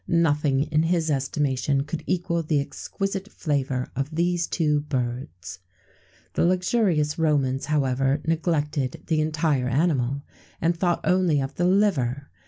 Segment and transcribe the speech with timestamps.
[0.07, 5.59] [XVII 67] Nothing, in his estimation, could equal the exquisite flavour of these two birds.
[6.33, 10.23] The luxurious Romans, however, neglected the entire animal,
[10.59, 12.31] and thought only of the liver.